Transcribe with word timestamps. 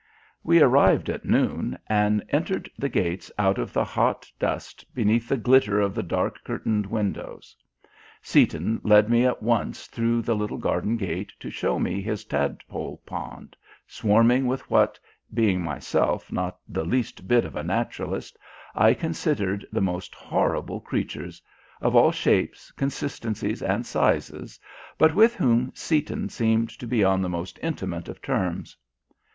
We 0.43 0.61
arrived 0.63 1.11
at 1.11 1.25
noon, 1.25 1.77
and 1.85 2.23
entered 2.29 2.71
the 2.75 2.89
gates 2.89 3.31
out 3.37 3.59
of 3.59 3.71
the 3.71 3.83
hot 3.83 4.25
dust 4.39 4.83
beneath 4.95 5.29
the 5.29 5.37
glitter 5.37 5.79
of 5.79 5.93
the 5.93 6.01
dark 6.01 6.43
curtained 6.43 6.87
windows. 6.87 7.55
Seaton 8.19 8.81
led 8.83 9.11
me 9.11 9.27
at 9.27 9.43
once 9.43 9.85
through 9.85 10.23
the 10.23 10.35
little 10.35 10.57
garden 10.57 10.97
gate 10.97 11.31
to 11.39 11.51
show 11.51 11.77
me 11.77 12.01
his 12.01 12.25
tadpole 12.25 12.99
pond, 13.05 13.55
swarming 13.85 14.47
with 14.47 14.67
what, 14.71 14.97
being 15.35 15.61
myself 15.61 16.31
not 16.31 16.57
the 16.67 16.83
least 16.83 17.27
bit 17.27 17.45
of 17.45 17.55
a 17.55 17.61
naturalist, 17.63 18.39
I 18.73 18.95
considered 18.95 19.67
the 19.71 19.81
most 19.81 20.15
horrible 20.15 20.79
creatures 20.79 21.43
of 21.79 21.95
all 21.95 22.11
shapes, 22.11 22.71
consistencies, 22.71 23.61
and 23.61 23.85
sizes, 23.85 24.59
but 24.97 25.13
with 25.13 25.35
whom 25.35 25.71
Seaton 25.75 26.27
seemed 26.29 26.69
to 26.79 26.87
be 26.87 27.03
on 27.03 27.21
the 27.21 27.29
most 27.29 27.59
intimate 27.61 28.09
of 28.09 28.19
terms. 28.19 28.75